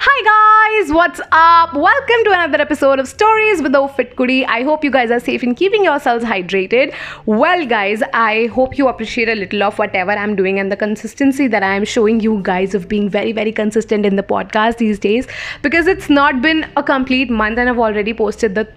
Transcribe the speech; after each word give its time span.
Hi 0.00 0.18
guys, 0.24 0.92
what's 0.92 1.20
up? 1.32 1.74
Welcome 1.74 2.22
to 2.26 2.30
another 2.30 2.60
episode 2.60 3.00
of 3.00 3.08
Stories 3.08 3.60
with 3.60 3.74
O 3.74 3.88
Fit 3.88 4.14
Kudi. 4.14 4.46
I 4.46 4.62
hope 4.62 4.84
you 4.84 4.92
guys 4.92 5.10
are 5.10 5.18
safe 5.18 5.42
in 5.42 5.56
keeping 5.56 5.82
yourselves 5.82 6.24
hydrated. 6.24 6.94
Well, 7.26 7.66
guys, 7.66 8.00
I 8.14 8.46
hope 8.54 8.78
you 8.78 8.86
appreciate 8.86 9.28
a 9.28 9.34
little 9.34 9.64
of 9.64 9.76
whatever 9.76 10.12
I'm 10.12 10.36
doing 10.36 10.60
and 10.60 10.70
the 10.70 10.76
consistency 10.76 11.48
that 11.48 11.64
I 11.64 11.74
am 11.74 11.84
showing 11.84 12.20
you 12.20 12.38
guys 12.44 12.76
of 12.76 12.86
being 12.88 13.10
very, 13.10 13.32
very 13.32 13.50
consistent 13.50 14.06
in 14.06 14.14
the 14.14 14.22
podcast 14.22 14.76
these 14.76 15.00
days 15.00 15.26
because 15.62 15.88
it's 15.88 16.08
not 16.08 16.42
been 16.42 16.70
a 16.76 16.82
complete 16.84 17.28
month 17.28 17.58
and 17.58 17.68
I've 17.68 17.78
already 17.80 18.14
posted 18.14 18.54
the 18.54 18.68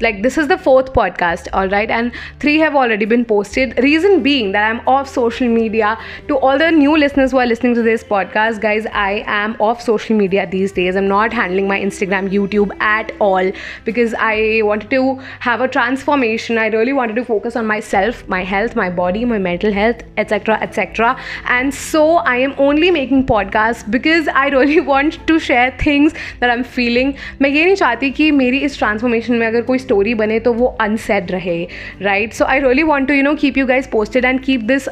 like 0.00 0.22
this 0.22 0.38
is 0.38 0.48
the 0.48 0.58
fourth 0.58 0.92
podcast 0.92 1.48
all 1.52 1.68
right 1.68 1.90
and 1.90 2.12
three 2.38 2.58
have 2.58 2.74
already 2.74 3.04
been 3.04 3.24
posted 3.24 3.76
reason 3.82 4.22
being 4.22 4.52
that 4.52 4.68
i'm 4.70 4.80
off 4.88 5.08
social 5.08 5.48
media 5.48 5.98
to 6.28 6.38
all 6.38 6.58
the 6.58 6.70
new 6.70 6.96
listeners 6.96 7.30
who 7.30 7.38
are 7.38 7.46
listening 7.46 7.74
to 7.74 7.82
this 7.82 8.02
podcast 8.04 8.60
guys 8.60 8.86
i 8.92 9.22
am 9.26 9.56
off 9.60 9.82
social 9.82 10.16
media 10.16 10.46
these 10.50 10.72
days 10.72 10.96
i'm 10.96 11.08
not 11.08 11.32
handling 11.32 11.68
my 11.68 11.78
instagram 11.80 12.30
youtube 12.30 12.74
at 12.80 13.12
all 13.20 13.50
because 13.84 14.14
i 14.18 14.60
wanted 14.64 14.90
to 14.90 15.14
have 15.40 15.60
a 15.60 15.68
transformation 15.68 16.58
i 16.58 16.66
really 16.68 16.92
wanted 16.92 17.14
to 17.14 17.24
focus 17.24 17.56
on 17.56 17.66
myself 17.66 18.26
my 18.28 18.42
health 18.42 18.76
my 18.76 18.88
body 18.88 19.24
my 19.24 19.38
mental 19.38 19.72
health 19.72 20.02
etc 20.16 20.58
etc 20.60 21.18
and 21.46 21.74
so 21.74 22.16
i 22.34 22.36
am 22.36 22.54
only 22.58 22.90
making 22.90 23.26
podcasts 23.26 23.88
because 23.90 24.28
i 24.28 24.48
really 24.48 24.80
want 24.80 25.24
to 25.26 25.38
share 25.38 25.76
things 25.78 26.14
that 26.40 26.50
i'm 26.50 26.64
feeling 26.64 27.16
मैं 27.40 27.48
ये 27.50 27.64
नहीं 27.64 27.74
चाहती 27.76 28.10
कि 28.10 28.30
मेरी 28.30 28.58
इस 28.58 28.78
transformation 28.78 29.34
में 29.34 29.43
अगर 29.45 29.61
कोई 29.61 29.77
स्टोरी 29.79 30.13
बने 30.23 30.39
तो 30.39 30.53
वो 30.53 30.75
अनसेड 30.81 31.31
रहे 31.31 31.57
right 32.01 32.33
so 32.33 32.45
I 32.45 32.59
really 32.59 32.83
want 32.83 33.07
to 33.07 33.13
you 33.13 33.23
know 33.23 33.35
keep 33.43 33.57
you 33.57 33.65
guys 33.67 33.89
posted 33.91 34.25
and 34.25 34.43
keep 34.43 34.61
this 34.73 34.89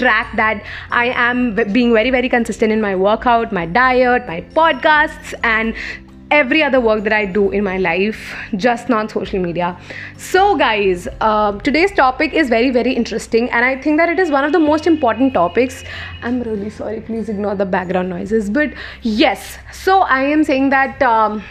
that 0.00 0.60
I 0.90 1.06
am 1.20 1.54
being 1.76 1.92
very, 1.92 2.10
very 2.10 2.28
consistent 2.28 2.72
in 2.72 2.80
my 2.80 2.94
workout, 2.94 3.52
my 3.52 3.66
diet, 3.66 4.28
my 4.28 4.36
podcasts, 4.58 5.34
and 5.42 5.74
every 6.30 6.62
other 6.62 6.80
work 6.80 7.02
that 7.04 7.12
I 7.12 7.24
do 7.24 7.50
in 7.50 7.64
my 7.64 7.78
life, 7.78 8.34
just 8.56 8.88
not 8.88 9.10
social 9.10 9.40
media. 9.40 9.76
So, 10.16 10.56
guys, 10.56 11.08
uh, 11.20 11.58
today's 11.60 11.92
topic 11.92 12.32
is 12.32 12.48
very, 12.48 12.70
very 12.70 12.92
interesting, 12.92 13.50
and 13.50 13.64
I 13.64 13.80
think 13.80 13.98
that 13.98 14.08
it 14.08 14.18
is 14.18 14.30
one 14.30 14.44
of 14.44 14.52
the 14.52 14.58
most 14.58 14.86
important 14.86 15.34
topics. 15.34 15.84
I'm 16.22 16.42
really 16.42 16.70
sorry, 16.70 17.00
please 17.00 17.28
ignore 17.28 17.54
the 17.54 17.66
background 17.66 18.10
noises. 18.10 18.50
But 18.50 18.72
yes, 19.02 19.58
so 19.72 20.00
I 20.00 20.22
am 20.22 20.44
saying 20.44 20.70
that. 20.70 21.02
Um, 21.02 21.42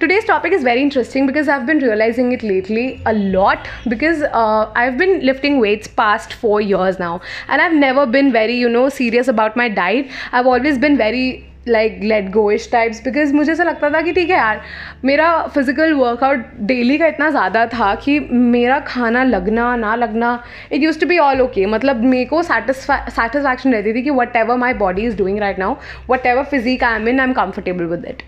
Today's 0.00 0.24
topic 0.24 0.52
is 0.52 0.62
very 0.62 0.80
interesting 0.80 1.26
because 1.26 1.48
I've 1.48 1.66
been 1.66 1.78
realizing 1.78 2.30
it 2.30 2.42
lately 2.42 3.02
a 3.04 3.12
lot 3.12 3.68
because 3.88 4.22
uh, 4.22 4.70
I've 4.74 4.96
been 4.96 5.20
lifting 5.22 5.58
weights 5.58 5.88
past 5.88 6.34
four 6.34 6.60
years 6.60 6.98
now 6.98 7.20
and 7.48 7.60
I've 7.60 7.74
never 7.74 8.06
been 8.06 8.30
very, 8.30 8.56
you 8.56 8.68
know, 8.68 8.88
serious 8.88 9.26
about 9.26 9.56
my 9.56 9.68
diet. 9.68 10.10
I've 10.32 10.46
always 10.46 10.78
been 10.78 10.96
very 10.96 11.48
like 11.68 11.98
let 12.02 12.28
goish 12.32 12.68
types 12.72 13.02
because 13.04 13.32
मुझे 13.34 13.50
ऐसा 13.52 13.64
लगता 13.64 13.90
था 13.90 14.00
कि 14.02 14.12
ठीक 14.12 14.30
है 14.30 14.36
यार 14.36 14.60
मेरा 15.04 15.26
physical 15.54 15.92
workout 15.94 16.44
daily 16.68 16.96
का 16.98 17.06
इतना 17.06 17.28
ज़्यादा 17.30 17.64
था 17.74 17.94
कि 18.04 18.18
मेरा 18.30 18.78
खाना 18.86 19.24
लगना 19.24 19.74
ना 19.76 19.94
लगना 19.94 20.32
it 20.72 20.82
use 20.82 21.00
to 21.00 21.06
be 21.06 21.18
all 21.18 21.40
okay 21.40 21.66
मतलब 21.66 22.04
मेरे 22.04 22.24
को 22.24 22.42
सेटिस्फैक्शन 22.42 23.72
रहती 23.72 23.94
थी 23.94 24.02
कि 24.02 24.10
whatever 24.36 24.56
my 24.56 24.74
body 24.84 25.06
is 25.06 25.16
doing 25.18 25.38
right 25.40 25.58
now 25.58 25.76
whatever 26.26 26.44
physique 26.54 26.84
I 26.84 27.00
am 27.00 27.08
in 27.08 27.20
I 27.20 27.26
am 27.26 27.32
comfortable 27.34 27.84
with 27.84 28.06
it 28.08 28.22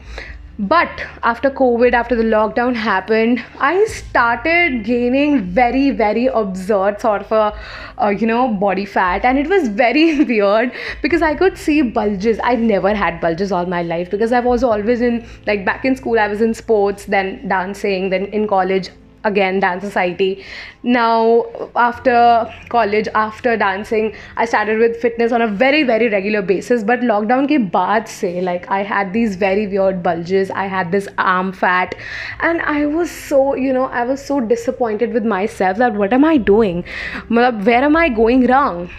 but 0.68 1.02
after 1.22 1.50
covid 1.50 1.94
after 1.94 2.14
the 2.14 2.22
lockdown 2.22 2.74
happened 2.74 3.42
i 3.58 3.82
started 3.86 4.84
gaining 4.84 5.40
very 5.58 5.90
very 5.90 6.26
absurd 6.26 7.00
sort 7.00 7.22
of 7.22 7.32
a, 7.32 8.12
you 8.12 8.26
know 8.26 8.48
body 8.48 8.84
fat. 8.84 9.24
And 9.24 9.38
it 9.38 9.48
was 9.48 9.68
very 9.68 10.22
weird 10.30 10.72
because 11.00 11.22
i 11.22 11.34
could 11.34 11.56
see 11.56 11.80
bulges. 11.80 12.38
I 12.44 12.56
never 12.56 12.94
had 12.94 13.20
bulges 13.20 13.52
all 13.52 13.64
my 13.64 13.82
life 13.82 14.10
because 14.10 14.32
i 14.32 14.40
was 14.40 14.62
always 14.62 15.00
in 15.00 15.26
like 15.46 15.64
back 15.64 15.86
in 15.86 15.96
school 15.96 16.18
i 16.18 16.28
was 16.28 16.42
in 16.42 16.52
sports 16.52 17.06
then 17.06 17.48
dancing 17.48 18.10
then 18.10 18.26
in 18.26 18.46
college 18.46 18.90
again 19.24 19.60
dance 19.60 19.82
society. 19.82 20.44
Now 20.82 21.46
after 21.76 22.52
college 22.68 23.08
after 23.14 23.56
dancing 23.56 24.14
i 24.36 24.44
started 24.44 24.78
with 24.78 24.96
fitness 24.96 25.32
on 25.32 25.42
a 25.42 25.48
very 25.48 25.82
very 25.82 26.08
regular 26.08 26.42
basis. 26.42 26.82
But 26.84 27.00
lockdown 27.00 27.48
ke 27.52 27.60
baad 27.76 28.08
se 28.08 28.32
like 28.40 28.70
i 28.70 28.82
had 28.82 29.12
these 29.12 29.36
very 29.36 29.66
weird 29.66 30.02
bulges. 30.02 30.50
I 30.50 30.66
had 30.66 30.92
this 30.92 31.08
arm 31.18 31.52
fat. 31.52 31.94
And 32.40 32.62
i 32.62 32.86
was 32.86 33.10
so 33.10 33.54
you 33.54 33.72
know 33.72 33.86
i 34.02 34.04
was 34.04 34.24
so 34.24 34.40
disappointed 34.40 35.12
with 35.12 35.24
myself 35.24 35.78
that 35.78 35.94
what 35.94 36.12
am 36.12 36.24
i 36.24 36.36
doing? 36.36 36.84
Where 37.28 37.84
am 37.90 37.96
i 37.96 38.08
going 38.08 38.46
wrong? 38.46 38.90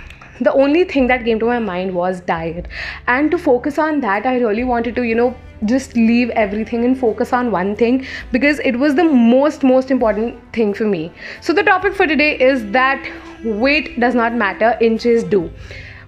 The 0.41 0.51
only 0.53 0.83
thing 0.85 1.07
that 1.07 1.23
came 1.23 1.39
to 1.39 1.45
my 1.45 1.59
mind 1.59 1.93
was 1.93 2.21
diet. 2.21 2.67
And 3.07 3.29
to 3.31 3.37
focus 3.37 3.77
on 3.77 3.99
that 4.01 4.25
i 4.25 4.37
really 4.37 4.63
wanted 4.63 4.95
to 4.95 5.03
you 5.03 5.15
know 5.15 5.33
just 5.65 5.95
leave 5.95 6.29
everything 6.31 6.85
and 6.85 6.97
focus 6.97 7.33
on 7.33 7.51
one 7.51 7.75
thing 7.75 8.05
because 8.31 8.59
it 8.61 8.77
was 8.77 8.95
the 8.95 9.03
most 9.03 9.63
most 9.63 9.91
important 9.91 10.35
thing 10.53 10.73
for 10.73 10.85
me 10.85 11.11
so 11.41 11.53
the 11.53 11.63
topic 11.63 11.93
for 11.93 12.07
today 12.07 12.33
is 12.39 12.65
that 12.71 13.11
weight 13.43 13.99
does 13.99 14.15
not 14.15 14.33
matter 14.35 14.75
inches 14.81 15.23
do 15.25 15.49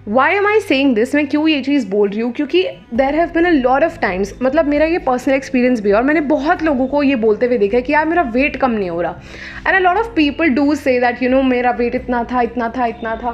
why 0.08 0.34
am 0.34 0.46
I 0.46 0.58
saying 0.60 0.94
this 0.94 1.14
मैं 1.14 1.26
क्यों 1.26 1.46
ये 1.48 1.60
चीज़ 1.62 1.86
बोल 1.90 2.08
रही 2.08 2.20
हूँ 2.20 2.32
क्योंकि 2.32 2.62
there 2.94 3.14
have 3.14 3.28
been 3.34 3.44
a 3.44 3.50
lot 3.50 3.84
of 3.84 3.98
times 4.00 4.32
मतलब 4.42 4.66
मेरा 4.68 4.86
ये 4.86 4.98
पर्सनल 5.06 5.34
एक्सपीरियंस 5.34 5.80
भी 5.80 5.88
है 5.88 5.94
और 5.96 6.02
मैंने 6.02 6.20
बहुत 6.32 6.62
लोगों 6.62 6.86
को 6.86 7.02
ये 7.02 7.16
बोलते 7.16 7.46
हुए 7.46 7.58
देखा 7.58 7.76
है 7.76 7.82
कि 7.82 7.92
यार 7.92 8.06
मेरा 8.06 8.22
वेट 8.34 8.56
कम 8.56 8.70
नहीं 8.70 8.90
हो 8.90 9.00
रहा 9.02 9.20
and 9.66 9.76
a 9.76 9.78
lot 9.78 9.98
of 9.98 10.14
people 10.16 10.48
do 10.54 10.74
say 10.74 10.98
that 11.00 11.22
you 11.22 11.30
know 11.30 11.42
मेरा 11.44 11.70
वेट 11.78 11.94
इतना 11.94 12.22
था 12.32 12.42
इतना 12.42 12.68
था 12.76 12.86
इतना 12.86 13.16
था 13.16 13.32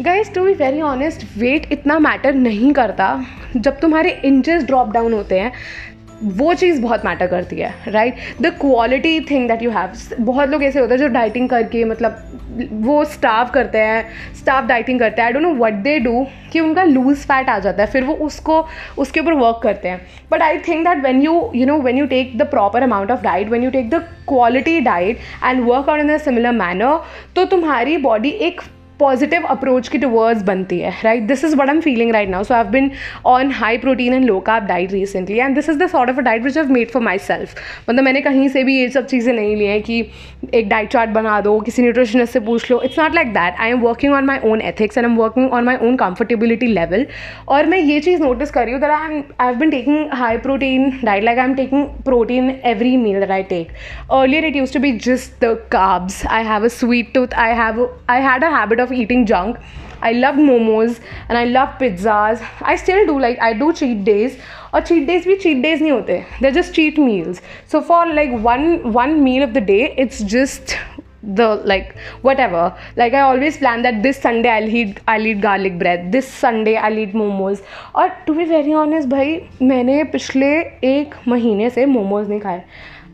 guys 0.00 0.30
to 0.32 0.44
be 0.44 0.52
very 0.54 0.80
honest 0.80 1.24
weight 1.38 1.66
इतना 1.72 1.98
मैटर 1.98 2.34
नहीं 2.34 2.72
करता। 2.72 3.06
जब 3.56 3.78
तुम्हारे 3.80 4.10
इंचेस 4.24 4.64
ड्रॉप 4.64 4.92
डाउन 4.92 5.12
होते 5.12 5.38
हैं, 5.40 5.52
वो 6.36 6.54
चीज़ 6.54 6.80
बहुत 6.82 7.04
मैटर 7.04 7.26
करती 7.26 7.56
है 7.56 7.72
right 7.88 8.16
the 8.42 8.52
quality 8.60 9.20
thing 9.20 9.48
that 9.48 9.62
you 9.62 9.70
have 9.70 9.92
बहुत 10.20 10.48
लोग 10.48 10.64
ऐसे 10.64 10.80
होते 10.80 10.94
हैं 10.94 11.00
जो 11.00 11.08
डाइटिंग 11.08 11.48
करके 11.48 11.84
मतलब 11.84 12.80
वो 12.82 13.04
स्टाफ 13.04 13.50
करते 13.50 13.78
हैं 13.78 14.34
स्टाफ 14.34 14.64
डाइटिंग 14.64 14.98
करते 15.00 15.22
हैं। 15.22 15.26
I 15.26 15.32
don't 15.32 15.42
know 15.42 15.54
what 15.56 15.72
they 15.84 15.98
do 15.98 16.26
कि 16.52 16.60
उनका 16.60 16.84
लूज 16.84 17.16
फैट 17.18 17.48
आ 17.48 17.58
जाता 17.58 17.82
है, 17.82 17.90
फिर 17.90 18.04
वो 18.04 18.14
उसको, 18.26 18.64
उसके 18.98 19.20
ऊपर 19.20 19.32
वर्क 19.34 19.60
करते 19.62 19.88
हैं। 19.88 20.00
But 20.30 20.42
I 20.42 20.58
think 20.68 20.86
that 20.88 21.04
when 21.04 21.22
you 21.22 21.50
you 21.54 21.66
know 21.66 21.78
when 21.80 21.98
you 21.98 22.06
take 22.06 22.36
the 22.38 22.50
proper 22.50 22.82
amount 22.82 23.10
of 23.10 23.22
diet 23.22 23.48
when 23.48 23.64
you 23.64 23.70
take 23.70 23.90
the 23.90 24.04
quality 24.28 24.80
diet 24.80 25.18
and 25.44 25.64
work 25.64 25.88
out 25.88 26.00
in 26.00 26.12
a 26.14 26.18
similar 26.18 26.52
manner 26.52 27.00
तो 27.36 27.44
तुम्हारी 27.46 27.96
बॉडी 27.98 28.30
एक 28.40 28.60
positive 29.02 29.46
approach 29.50 29.88
की 29.88 29.98
towards 29.98 30.42
बनती 30.42 30.78
है 30.80 30.94
right 31.04 31.22
this 31.28 31.44
is 31.44 31.56
what 31.56 31.68
am 31.68 31.80
feeling 31.80 32.12
right 32.12 32.28
now 32.28 32.42
so 32.42 32.54
have 32.54 32.70
been 32.70 32.90
on 33.26 33.50
high 33.52 33.78
protein 33.78 34.14
and 34.14 34.24
low 34.24 34.38
carb 34.40 34.66
diet 34.66 34.92
recently 34.92 35.38
and 35.38 35.54
this 35.54 35.68
is 35.68 35.78
the 35.78 35.88
sort 35.88 36.10
of 36.10 36.18
a 36.18 36.22
diet 36.22 36.42
which 36.42 36.56
have 36.58 36.72
made 36.72 36.90
for 36.90 37.02
myself 37.20 37.54
मतलब 37.88 38.04
मैंने 38.04 38.20
कहीं 38.20 38.48
से 38.48 38.64
भी 38.64 38.78
ये 38.78 38.88
सब 38.88 39.06
चीज़ें 39.06 39.32
नहीं 39.32 39.56
ली 39.56 39.66
हैं 39.66 39.80
कि 39.82 40.04
एक 40.54 40.68
डाइट 40.68 40.88
चार्ट 40.90 41.10
बना 41.10 41.40
दो, 41.40 41.58
किसी 41.60 41.82
न्यूट्रिशनिस्ट 41.82 42.32
से 42.32 42.40
पूछ 42.40 42.70
लो। 42.70 42.80
It's 42.82 42.98
not 42.98 43.14
like 43.14 43.32
that 43.32 43.60
I 43.60 43.70
am 43.70 43.80
working 43.80 44.14
on 44.14 44.24
my 44.24 44.38
own 44.44 44.60
ethics 44.62 44.98
and 44.98 45.06
am 45.06 45.16
working 45.16 45.52
on 45.52 45.64
my 45.64 45.76
own 45.82 45.96
comfortability 45.96 46.66
level 46.66 47.06
और 47.48 47.66
मैं 47.66 47.78
ये 47.78 48.00
चीज़ 48.00 48.22
नोटिस 48.22 48.50
कर 48.50 48.64
रही 48.64 48.72
हूँ 48.72 48.80
that 48.80 48.90
I 48.90 49.04
am 49.06 49.22
I 49.40 49.46
have 49.46 49.58
been 49.58 49.70
taking 49.70 50.12
high 50.12 50.38
protein 50.38 50.90
diet 51.04 51.24
like 51.24 51.38
I 51.38 51.44
am 51.44 51.54
taking 51.54 51.86
protein 52.04 52.50
every 52.64 52.96
meal 52.96 53.20
that 53.20 53.30
I 53.30 53.42
take 53.50 53.68
earlier 54.12 54.44
it 54.44 54.56
use 54.56 54.72
to 54.74 54.80
be 54.80 54.92
just 55.04 55.44
the 55.44 55.54
carbs 55.72 56.24
I 56.26 56.44
have 56.44 56.64
a 56.64 56.68
sweet 56.70 57.12
tooth 57.14 57.34
I 57.38 57.54
have 57.54 57.88
I 58.10 58.22
had 58.22 58.44
a 58.44 58.50
habit 58.58 58.80
of 58.80 58.91
eating 58.92 59.26
junk. 59.26 59.58
I 60.04 60.12
love 60.12 60.38
momos 60.46 60.96
and 61.28 61.38
i 61.38 61.44
love 61.44 61.74
pizzas. 61.80 62.40
I 62.60 62.74
still 62.76 63.06
do, 63.06 63.18
like, 63.24 63.40
i 63.40 63.52
do 63.52 63.72
cheat 63.82 64.04
days. 64.04 64.40
और 64.74 64.80
cheat 64.80 65.06
days 65.06 65.26
भी 65.28 65.34
cheat 65.36 65.56
days 65.62 65.82
नहीं 65.82 65.92
होते. 65.92 66.14
There 66.42 66.52
just 66.52 66.72
cheat 66.74 66.98
meals 66.98 67.40
so 67.72 67.80
for 67.88 68.12
like 68.14 68.30
one 68.42 68.62
one 68.84 69.10
meal 69.22 69.42
of 69.44 69.50
the 69.50 69.58
day 69.62 69.84
it's 69.98 70.22
just 70.32 70.74
the 71.24 71.62
like 71.66 71.92
whatever 72.40 72.70
like 72.98 73.14
I 73.14 73.20
always 73.22 73.58
plan 73.58 73.82
that 73.82 73.94
this 74.02 74.22
Sunday 74.22 74.48
I 74.48 74.60
lead 74.66 74.98
I 75.08 75.18
lead 75.18 75.40
garlic 75.40 75.78
bread 75.78 76.10
this 76.10 76.32
Sunday 76.40 76.74
I 76.74 76.94
lead 76.94 77.14
momos 77.14 77.58
और 77.94 78.08
to 78.26 78.34
be 78.34 78.44
very 78.44 78.72
honest 78.74 79.08
भाई, 79.08 79.38
मैंने 79.62 80.02
पिछले 80.04 80.50
एक 80.94 81.14
महीने 81.28 81.70
से 81.70 81.86
मोमोज 81.86 82.28
नहीं 82.28 82.40
खाए. 82.40 82.62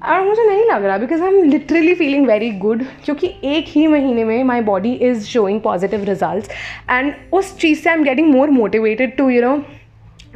और 0.03 0.25
मुझे 0.25 0.45
नहीं 0.47 0.65
लग 0.65 0.85
रहा 0.85 0.99
because 0.99 1.23
I 1.23 1.29
am 1.29 1.43
literally 1.43 1.95
feeling 1.95 2.27
very 2.27 2.50
good 2.59 2.85
क्योंकि 3.05 3.35
एक 3.45 3.65
ही 3.69 3.87
महीने 3.87 4.25
में 4.25 4.43
my 4.45 4.61
body 4.61 4.93
is 4.93 5.25
showing 5.27 5.61
positive 5.61 6.05
result 6.05 6.50
and 6.91 7.12
उस 7.33 7.56
चीज़ 7.59 7.81
से 7.81 7.91
I 7.91 7.97
am 7.97 8.05
getting 8.05 8.29
more 8.35 8.50
motivated 8.50 9.17
to 9.17 9.29
you 9.31 9.43
know 9.43 9.56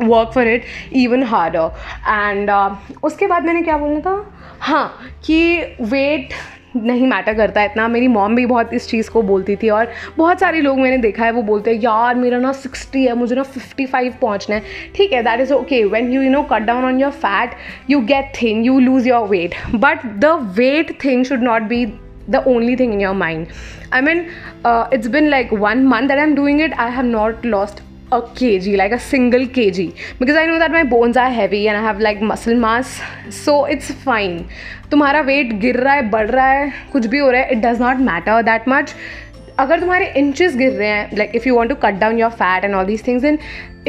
work 0.00 0.32
for 0.35 0.49
it 0.49 0.64
even 0.93 1.23
harder 1.23 1.70
and 2.09 2.50
उसके 3.05 3.26
बाद 3.26 3.44
मैंने 3.44 3.62
क्या 3.62 3.76
बोलना 3.79 4.00
था? 4.00 4.32
हाँ 4.61 4.99
कि 5.26 5.76
वेट 5.81 6.32
नहीं 6.76 7.06
मैटर 7.06 7.34
करता 7.34 7.62
इतना। 7.64 7.86
मेरी 7.88 8.08
मॉम 8.08 8.34
भी 8.34 8.46
बहुत 8.46 8.72
इस 8.74 8.88
चीज़ 8.88 9.10
को 9.10 9.22
बोलती 9.22 9.56
थी 9.56 9.69
और 9.70 9.92
बहुत 10.16 10.40
सारे 10.40 10.60
लोग 10.60 10.78
मैंने 10.80 10.98
देखा 10.98 11.24
है 11.24 11.30
वो 11.32 11.42
बोलते 11.42 11.70
हैं 11.70 11.80
यार 11.80 12.14
मेरा 12.14 12.38
ना 12.38 12.52
सिक्सटी 12.52 13.04
है 13.06 13.14
मुझे 13.14 13.34
ना 13.34 13.42
फिफ्टी 13.42 13.86
फाइव 13.86 14.14
पहुँचना 14.20 14.56
है। 14.56 14.62
ठीक 14.96 15.12
है 15.12 15.22
that 15.22 15.40
is 15.40 15.52
okay 15.52 15.82
when 15.84 16.12
you 16.12 16.22
you 16.22 16.30
know 16.30 16.42
cut 16.52 16.62
down 16.62 16.84
on 16.84 17.00
your 17.00 17.10
fat 17.26 17.56
you 17.90 18.00
get 18.12 18.32
thing 18.42 18.66
you 18.66 18.78
lose 18.80 19.08
your 19.08 19.28
weight 19.28 19.54
but 19.74 20.06
the 20.24 20.38
weight 20.58 20.98
thing 21.04 21.24
should 21.24 21.42
not 21.42 21.62
be 21.62 21.86
the 22.28 22.40
only 22.48 22.74
thing 22.78 22.92
in 22.94 23.00
your 23.02 23.14
mind. 23.20 23.48
I 23.96 24.00
mean 24.08 24.20
uh, 24.64 24.96
it's 24.96 25.08
been 25.14 25.28
like 25.30 25.54
one 25.62 25.80
month 25.92 26.10
that 26.10 26.20
i'm 26.24 26.34
doing 26.36 26.60
it. 26.66 26.76
I 26.82 26.86
have 26.96 27.08
not 27.08 27.48
lost 27.54 27.82
a 28.19 28.20
kg, 28.41 28.76
like 28.76 28.93
a 28.93 29.00
single 29.00 29.47
kg, 29.47 29.87
because 30.19 30.37
I 30.37 30.47
know 30.47 30.59
that 30.59 30.70
my 30.70 30.85
bones 30.85 31.17
are 31.17 31.31
heavy 31.31 31.67
and 31.69 31.76
I 31.76 31.82
have 31.88 32.00
like 32.00 32.20
muscle 32.20 32.55
mass, 32.67 33.00
so 33.43 33.64
it's 33.76 33.91
fine. 34.06 34.38
तुम्हारा 34.91 35.20
weight 35.26 35.53
गिर 35.61 35.76
रहा 35.81 35.94
है 35.94 36.09
बढ़ 36.11 36.31
रहा 36.31 36.47
है 36.47 36.73
कुछ 36.93 37.06
भी 37.12 37.19
हो 37.19 37.31
रहा 37.31 37.41
है 37.41 37.53
it 37.53 37.59
does 37.59 37.81
not 37.82 37.97
matter 38.09 38.43
that 38.49 38.69
much 38.69 38.94
अगर 39.61 39.81
तुम्हारे 39.81 40.12
इंचेस 40.17 40.56
गिर 40.56 40.73
रहे 40.73 40.88
हैं 40.88 41.17
like 41.17 41.32
if 41.37 41.49
you 41.49 41.56
want 41.56 41.70
to 41.70 41.75
cut 41.82 41.99
down 42.00 42.19
your 42.19 42.31
fat 42.43 42.64
and 42.64 42.75
all 42.75 42.85
these 42.87 43.06
things 43.06 43.25
in 43.25 43.38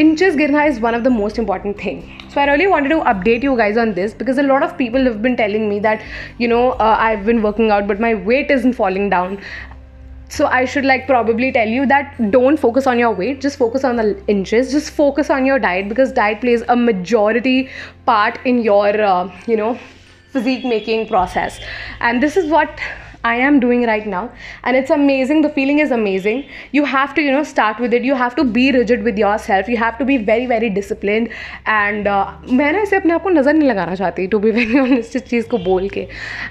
inches 0.02 0.36
girna 0.36 0.68
is 0.68 0.80
one 0.80 0.96
of 0.96 1.04
the 1.04 1.10
most 1.16 1.40
important 1.42 1.78
thing 1.78 1.98
so 2.30 2.40
i 2.42 2.46
really 2.46 2.66
wanted 2.70 2.90
to 2.90 2.96
update 3.12 3.44
you 3.48 3.56
guys 3.56 3.78
on 3.78 3.94
this 3.94 4.16
because 4.22 4.40
a 4.40 4.44
lot 4.44 4.64
of 4.68 4.76
people 4.78 5.04
have 5.04 5.22
been 5.22 5.36
telling 5.42 5.70
me 5.70 5.80
that 5.80 6.02
you 6.40 6.48
know 6.48 6.72
uh, 6.72 6.96
i've 7.00 7.24
been 7.28 7.44
working 7.44 7.70
out 7.70 7.86
but 7.92 8.00
my 8.00 8.14
weight 8.30 8.50
isn't 8.50 8.74
falling 8.74 9.08
down 9.10 9.38
so 10.36 10.48
i 10.58 10.66
should 10.74 10.86
like 10.92 11.08
probably 11.08 11.52
tell 11.52 11.74
you 11.78 11.86
that 11.86 12.20
don't 12.36 12.58
focus 12.66 12.88
on 12.88 13.00
your 13.00 13.12
weight 13.22 13.42
just 13.42 13.58
focus 13.58 13.84
on 13.84 13.96
the 13.96 14.08
inches 14.36 14.72
just 14.72 14.92
focus 15.00 15.30
on 15.30 15.46
your 15.46 15.60
diet 15.60 15.90
because 15.90 16.12
diet 16.12 16.40
plays 16.42 16.64
a 16.70 16.76
majority 16.76 17.70
part 18.06 18.40
in 18.46 18.64
your 18.70 19.02
uh, 19.02 19.32
you 19.48 19.58
know 19.58 19.78
physique 20.34 20.66
making 20.66 21.08
process. 21.08 21.60
And 22.00 22.22
this 22.22 22.36
is 22.36 22.50
what 22.52 22.80
I 23.24 23.36
am 23.38 23.60
doing 23.60 23.84
right 23.84 24.06
now. 24.06 24.30
And 24.64 24.76
it's 24.76 24.90
amazing. 24.90 25.42
The 25.42 25.50
feeling 25.50 25.80
is 25.80 25.92
amazing. 25.92 26.44
You 26.72 26.86
have 26.86 27.14
to 27.16 27.22
you 27.22 27.32
know 27.32 27.44
start 27.44 27.80
with 27.80 27.94
it. 27.94 28.04
You 28.04 28.16
have 28.16 28.36
to 28.36 28.44
be 28.44 28.72
rigid 28.72 29.04
with 29.04 29.18
yourself. 29.18 29.70
You 29.70 29.78
have 29.78 29.98
to 30.00 30.06
be 30.06 30.18
very 30.30 30.46
very 30.46 30.70
disciplined. 30.70 31.30
And 31.66 32.08
uh, 32.08 32.26
मैं 32.52 32.72
ना 32.74 32.82
इसे 32.82 32.96
अपने 32.96 33.14
आप 33.14 33.24
को 33.24 33.30
नज़र 33.30 33.54
नहीं 33.54 33.70
लगाना 33.70 33.96
चाहती 33.96 34.28
टू 34.28 34.40
बी 34.40 34.52
वेरी 34.52 34.80
ऑनेस्ट 34.80 35.16
इस 35.16 35.26
चीज़ 35.28 35.48
को 35.50 35.58
बोल 35.58 35.88
के। 35.90 36.02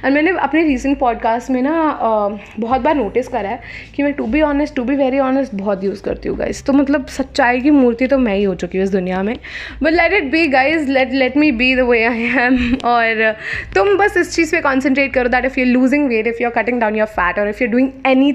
एंड 0.05 0.15
मैंने 0.15 0.31
अपने 0.41 0.63
रिसेंट 0.65 0.99
पॉडकास्ट 0.99 1.51
में 1.51 1.61
ना 1.63 1.75
uh, 2.09 2.39
बहुत 2.61 2.81
बार 2.81 2.95
नोटिस 2.97 3.29
करा 3.29 3.49
है 3.49 3.61
कि 3.97 4.03
मैं 4.03 4.13
to 4.13 4.27
be 4.27 4.41
honest 4.43 4.75
to 4.77 4.85
be 4.85 4.97
very 4.97 5.19
honest 5.19 5.55
बहुत 5.55 5.85
यूज़ 5.85 6.03
करती 6.03 6.29
हूँ 6.29 6.39
गाइज़ 6.39 6.65
तो 6.65 6.73
मतलब 6.73 7.07
सच्चाई 7.19 7.61
की 7.61 7.71
मूर्ति 7.71 8.07
तो 8.07 8.19
मैं 8.19 8.35
ही 8.37 8.43
हो 8.43 8.55
चुकी 8.65 8.79
हूँ 8.79 8.85
इस 8.85 8.93
दुनिया 8.93 9.23
में। 9.23 9.37
But 9.83 9.93
let 9.93 10.13
it 10.13 10.31
be 10.33 10.47
guys 10.57 10.91
let 10.91 11.13
let 11.13 11.37
me 11.37 11.53
be 11.61 11.75
the 11.77 11.89
way 11.91 12.03
I 12.05 12.23
am 12.47 12.59
और 12.95 13.31
तुम 13.75 13.97
बस 13.99 14.17
इस 14.17 14.35
चीज़ 14.35 14.55
पे 14.55 14.61
कॉन्सेंट्रेट 14.71 15.13
करो 15.15 15.29
that 15.29 15.45
if 15.45 15.61
you 15.61 15.67
losing 15.67 16.09
weight 16.09 16.27
if 16.27 16.43
you 16.43 16.49
cutting 16.62 16.80
down 16.82 16.96
your 16.96 17.08
fat 17.08 17.40
और 17.40 17.50
if 17.50 17.64
you 17.64 17.70
doing 17.70 17.92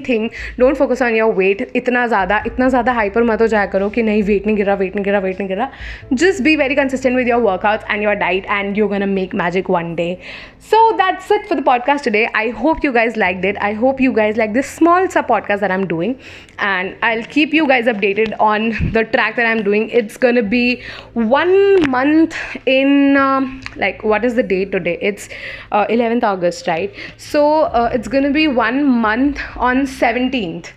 anything 0.09 0.29
don't 0.59 0.75
focus 0.75 1.01
on 1.01 1.15
your 1.15 1.33
weight 1.33 1.67
इतना 1.75 2.05
ज़्यादा 2.07 2.43
इतना 2.47 2.69
ज़्यादा 2.69 2.91
हाइपर 2.93 3.23
मत 3.23 3.41
हो 3.41 3.47
जाया 3.47 3.65
करो 3.75 3.89
कि 3.89 4.03
नहीं 4.03 4.23
वेट 4.23 4.45
नहीं 4.45 4.55
गिरा 4.55 4.73
वेट 4.73 4.95
नहीं 4.95 5.05
गिरा 5.05 5.19
वेट 5.19 5.39
नहीं 5.39 5.49
गिरा 5.49 5.69
just 6.13 6.43
be 6.43 6.55
very 6.55 6.75
consistent 6.75 7.15
with 7.15 7.27
your 7.27 7.41
workouts 7.41 7.85
and 7.91 8.03
your 8.03 8.15
diet 8.15 8.45
and 8.45 8.77
you 8.77 8.87
gonna 8.87 9.09
make 9.09 9.35
magic 9.35 9.69
one 9.69 9.95
day 9.95 10.17
so 10.65 10.93
that's 10.97 11.29
it 11.29 11.45
for 11.47 11.55
the 11.55 11.61
podcast 11.61 12.03
today 12.03 12.29
i 12.33 12.49
hope 12.49 12.83
you 12.85 12.91
guys 12.93 13.17
liked 13.17 13.43
it 13.43 13.57
i 13.59 13.73
hope 13.73 13.99
you 13.99 14.13
guys 14.13 14.37
like 14.37 14.53
this 14.53 14.69
small 14.69 15.07
sub 15.09 15.27
podcast 15.27 15.59
that 15.59 15.71
i'm 15.71 15.85
doing 15.85 16.17
and 16.59 16.95
i'll 17.01 17.25
keep 17.25 17.53
you 17.53 17.67
guys 17.67 17.85
updated 17.85 18.33
on 18.39 18.69
the 18.93 19.03
track 19.15 19.35
that 19.35 19.45
i'm 19.45 19.61
doing 19.61 19.89
it's 19.89 20.15
gonna 20.15 20.41
be 20.41 20.81
one 21.13 21.89
month 21.89 22.37
in 22.65 23.17
um, 23.17 23.59
like 23.75 24.03
what 24.03 24.23
is 24.23 24.35
the 24.35 24.43
date 24.43 24.71
today 24.71 24.97
it's 25.01 25.27
uh, 25.73 25.85
11th 25.87 26.23
august 26.23 26.65
right 26.65 26.95
so 27.17 27.63
uh, 27.63 27.89
it's 27.93 28.07
gonna 28.18 28.34
be 28.40 28.48
one 28.48 28.84
month 29.06 29.40
on 29.70 29.86
17th 30.00 30.74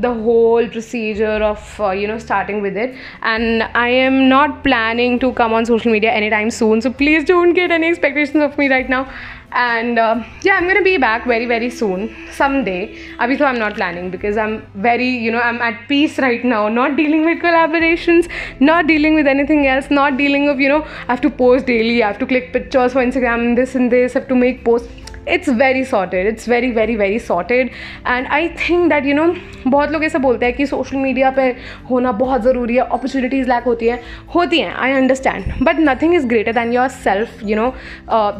the 0.00 0.12
whole 0.12 0.68
procedure 0.68 1.38
of 1.50 1.80
uh, 1.80 1.90
you 1.90 2.06
know 2.06 2.18
starting 2.18 2.60
with 2.60 2.76
it. 2.76 2.94
And 3.22 3.62
i 3.84 3.88
am 3.88 4.28
not 4.28 4.62
planning 4.64 5.18
to 5.20 5.32
come 5.32 5.52
on 5.52 5.66
social 5.66 5.92
media 5.92 6.12
anytime 6.12 6.50
soon. 6.50 6.80
So 6.80 6.92
please 6.92 7.24
don't 7.24 7.54
get 7.54 7.70
any 7.70 7.88
expectations 7.88 8.42
of 8.42 8.58
me 8.58 8.68
right 8.68 8.88
now. 8.88 9.10
And 9.52 9.98
uh, 9.98 10.22
yeah 10.42 10.56
i'm 10.56 10.66
gonna 10.68 10.82
be 10.82 10.98
back 10.98 11.26
very 11.26 11.46
very 11.46 11.70
soon. 11.70 12.14
Someday. 12.32 12.98
Abhi 13.18 13.40
i'm 13.40 13.58
not 13.58 13.74
planning 13.74 14.10
because 14.10 14.36
i'm 14.36 14.56
very 14.88 15.08
you 15.08 15.30
know 15.30 15.40
i'm 15.40 15.62
at 15.62 15.88
peace 15.88 16.18
right 16.18 16.44
now. 16.44 16.68
Not 16.68 16.96
dealing 16.96 17.24
with 17.24 17.38
collaborations 17.38 18.28
not 18.60 18.86
dealing 18.86 19.14
with 19.14 19.26
anything 19.26 19.66
else 19.66 19.90
not 19.90 20.16
dealing 20.16 20.46
with 20.46 20.58
you 20.58 20.68
know 20.68 20.82
i 20.82 21.12
have 21.12 21.20
to 21.20 21.30
post 21.30 21.66
daily 21.66 22.02
i 22.02 22.06
have 22.06 22.18
to 22.18 22.26
click 22.26 22.52
pictures 22.52 22.92
for 22.92 23.04
instagram 23.04 23.54
this 23.56 23.74
and 23.74 23.92
this 23.92 24.16
I 24.16 24.20
have 24.20 24.28
to 24.28 24.34
make 24.34 24.64
posts 24.64 25.05
it's 25.27 25.49
very 25.49 25.83
sorted 25.85 26.27
it's 26.27 26.47
very 26.49 26.71
very 26.71 26.95
very 26.95 27.19
sorted 27.19 27.69
and 28.07 28.27
I 28.27 28.47
think 28.59 28.89
that 28.89 29.05
you 29.05 29.15
know 29.15 29.25
बहुत 29.67 29.91
लोग 29.91 30.03
ऐसा 30.03 30.19
बोलते 30.19 30.45
हैं 30.45 30.55
कि 30.55 30.65
social 30.65 30.97
media 30.97 31.29
पे 31.31 31.47
होना 31.89 32.11
बहुत 32.21 32.41
ज़रूरी 32.43 32.75
है 32.75 32.81
अपॉर्चुनिटीज़ 32.81 33.49
लैक 33.49 33.63
होती 33.63 33.87
हैं 33.87 33.99
होती 34.35 34.59
हैं 34.59 34.73
I 34.73 34.91
understand 34.93 35.53
but 35.63 35.79
nothing 35.79 36.15
is 36.15 36.27
greater 36.27 36.53
than 36.53 36.73
yourself 36.97 37.43
you 37.43 37.55
know 37.55 37.69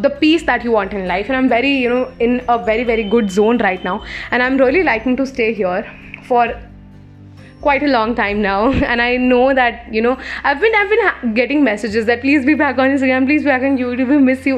the 0.01 0.17
peace 0.21 0.45
that 0.45 0.65
you 0.65 0.71
want 0.71 0.93
in 0.93 1.05
life 1.07 1.29
and 1.29 1.35
I 1.35 1.43
am 1.43 1.49
very 1.49 1.77
you 1.77 1.89
know 1.89 2.05
in 2.21 2.37
a 2.39 2.55
very 2.65 2.83
very 2.83 3.03
good 3.15 3.27
zone 3.37 3.59
right 3.59 3.85
now 3.85 3.99
and 4.33 4.41
I 4.41 4.47
am 4.47 4.59
really 4.59 4.83
liking 4.83 5.17
to 5.17 5.25
stay 5.25 5.51
here 5.57 5.85
for 6.29 6.59
quite 7.63 7.83
a 7.83 7.89
long 7.89 8.13
time 8.15 8.39
now 8.43 8.59
and 8.91 9.01
i 9.01 9.09
know 9.17 9.53
that 9.53 9.83
you 9.95 10.01
know 10.01 10.13
i've 10.43 10.61
been 10.61 10.77
i've 10.77 10.93
been 10.93 11.33
getting 11.35 11.63
messages 11.63 12.07
that 12.07 12.21
please 12.21 12.47
be 12.47 12.55
back 12.61 12.79
on 12.79 12.93
instagram 12.93 13.27
please 13.27 13.43
be 13.43 13.49
back 13.49 13.67
on 13.69 13.77
youtube 13.77 14.13
we 14.13 14.17
miss 14.19 14.47
you 14.47 14.55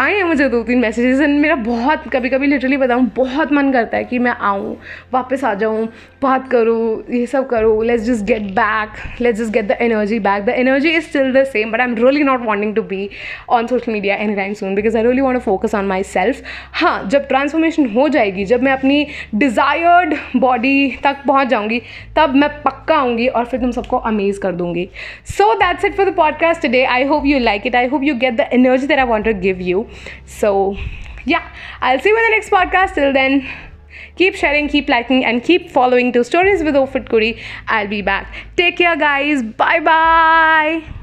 आए 0.00 0.14
हैं 0.16 0.24
मुझे 0.24 0.48
दो 0.48 0.62
तीन 0.64 0.78
messages 0.78 1.20
and 1.20 1.40
मेरा 1.40 1.54
बहुत 1.54 2.04
कभी 2.12 2.28
कभी 2.30 2.46
literally 2.46 2.76
बताऊँ, 2.76 3.04
बहुत 3.16 3.52
मन 3.52 3.70
करता 3.72 3.96
है 3.96 4.04
कि 4.04 4.18
मैं 4.18 4.30
आऊँ, 4.30 4.76
वापस 5.12 5.42
आ 5.44 5.52
जाऊँ, 5.54 5.88
बात 6.22 6.48
करूँ, 6.50 7.02
ये 7.10 7.26
सब 7.26 7.48
करूँ 7.48 7.84
let's 7.84 8.04
just 8.04 8.24
get 8.26 8.42
back 8.52 9.20
let's 9.20 9.38
just 9.40 9.52
get 9.52 9.66
the 9.68 9.76
energy 9.80 10.18
back 10.18 10.44
the 10.44 10.48
energy 10.48 10.90
is 10.90 11.04
still 11.08 11.32
the 11.32 11.42
same 11.46 11.72
but 11.72 11.80
I 11.80 11.86
am 11.86 11.94
really 11.96 12.22
not 12.24 12.44
wanting 12.44 12.74
to 12.74 12.82
be 12.82 13.08
on 13.50 13.66
social 13.66 13.92
media 13.92 14.16
any 14.16 14.34
time 14.36 14.54
soon 14.54 14.74
because 14.74 14.96
I 14.96 15.02
really 15.02 15.20
want 15.20 15.40
focus 15.42 15.74
on 15.74 15.84
myself 16.02 16.42
हाँ 16.82 17.08
जब 17.08 17.28
transformation 17.28 17.90
हो 17.90 18.08
जाएगी, 18.08 18.44
जब 18.44 18.62
मैं 18.62 18.72
अपनी 18.72 19.06
desired 19.34 20.14
body 20.36 20.90
तक 21.04 21.22
पहुँच 21.26 21.48
जाऊँगी, 21.48 21.82
तब 22.16 22.34
मैं 22.34 22.50
पक्का 22.62 22.96
आऊँगी 22.96 23.26
और 23.28 23.44
फिर 23.44 23.60
तुम 23.60 23.70
सबको 23.70 23.96
अमेज 24.12 24.38
कर 24.38 24.52
दूँगी. 24.52 24.88
So 25.28 25.52
that's 25.54 25.84
it 25.84 25.96
for 25.96 26.10
the 26.10 26.14
podcast 26.16 26.62
today 26.62 26.84
I 26.86 27.04
hope 27.04 27.26
you 27.26 27.38
like 27.38 27.66
it 27.66 27.76
I 27.76 27.86
hope 27.88 28.04
you 28.04 28.14
get 28.24 28.40
the 28.40 28.48
energy 28.54 28.86
that 28.86 28.98
I 28.98 29.06
want 29.06 29.24
to 29.24 29.38
give 29.40 29.58
you. 29.62 29.86
So, 30.26 30.76
yeah, 31.24 31.52
I'll 31.80 32.00
see 32.00 32.08
you 32.08 32.16
in 32.16 32.22
the 32.24 32.36
next 32.36 32.50
podcast. 32.50 32.94
Till 32.94 33.12
then, 33.12 33.48
keep 34.16 34.34
sharing, 34.34 34.68
keep 34.68 34.88
liking, 34.88 35.24
and 35.24 35.42
keep 35.42 35.70
following 35.70 36.12
to 36.12 36.24
Stories 36.24 36.62
with 36.62 36.74
Ofit 36.74 37.08
Kuri. 37.08 37.40
I'll 37.68 37.88
be 37.88 38.02
back. 38.02 38.34
Take 38.56 38.78
care, 38.78 38.96
guys. 38.96 39.42
Bye 39.42 39.80
bye. 39.80 40.99